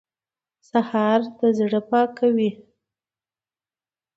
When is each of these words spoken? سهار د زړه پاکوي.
سهار 0.69 1.19
د 1.39 1.39
زړه 1.57 1.81
پاکوي. 1.89 2.49